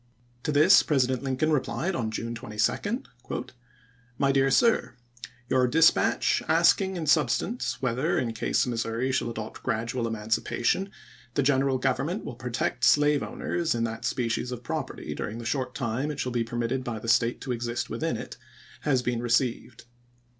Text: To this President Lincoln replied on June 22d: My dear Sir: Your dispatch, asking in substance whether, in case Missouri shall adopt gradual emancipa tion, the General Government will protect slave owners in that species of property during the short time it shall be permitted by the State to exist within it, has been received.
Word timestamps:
To 0.41 0.51
this 0.51 0.81
President 0.81 1.21
Lincoln 1.21 1.51
replied 1.51 1.93
on 1.93 2.09
June 2.09 2.33
22d: 2.33 3.05
My 4.17 4.31
dear 4.31 4.49
Sir: 4.49 4.95
Your 5.47 5.67
dispatch, 5.67 6.41
asking 6.47 6.97
in 6.97 7.05
substance 7.05 7.79
whether, 7.83 8.17
in 8.17 8.33
case 8.33 8.65
Missouri 8.65 9.11
shall 9.11 9.29
adopt 9.29 9.61
gradual 9.61 10.09
emancipa 10.09 10.65
tion, 10.65 10.89
the 11.35 11.43
General 11.43 11.77
Government 11.77 12.25
will 12.25 12.33
protect 12.33 12.83
slave 12.83 13.21
owners 13.21 13.75
in 13.75 13.83
that 13.83 14.03
species 14.03 14.51
of 14.51 14.63
property 14.63 15.13
during 15.13 15.37
the 15.37 15.45
short 15.45 15.75
time 15.75 16.09
it 16.09 16.19
shall 16.19 16.31
be 16.31 16.43
permitted 16.43 16.83
by 16.83 16.97
the 16.97 17.07
State 17.07 17.39
to 17.41 17.51
exist 17.51 17.91
within 17.91 18.17
it, 18.17 18.37
has 18.79 19.03
been 19.03 19.21
received. 19.21 19.83